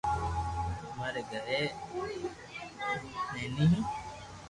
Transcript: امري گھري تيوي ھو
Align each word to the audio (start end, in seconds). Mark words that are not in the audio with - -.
امري 0.91 1.21
گھري 1.31 1.59
تيوي 3.27 3.65
ھو 3.71 3.81